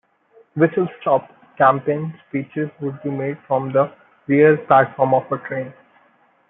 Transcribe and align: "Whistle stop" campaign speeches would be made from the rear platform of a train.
"Whistle 0.55 0.87
stop" 0.99 1.29
campaign 1.59 2.19
speeches 2.27 2.71
would 2.79 3.03
be 3.03 3.11
made 3.11 3.37
from 3.47 3.71
the 3.71 3.93
rear 4.25 4.57
platform 4.57 5.13
of 5.13 5.31
a 5.31 5.37
train. 5.47 5.71